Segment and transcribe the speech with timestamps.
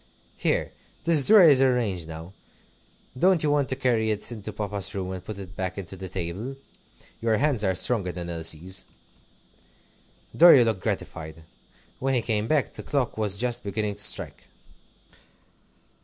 [0.35, 0.71] "Here,
[1.03, 2.33] this drawer is arranged now.
[3.15, 6.09] Don't you want to carry it into Papa's room and put it back into the
[6.09, 6.55] table?
[7.21, 8.85] Your hands are stronger than Elsie's."
[10.35, 11.43] Dorry looked gratified.
[11.99, 14.47] When he came back the clock was just beginning to strike.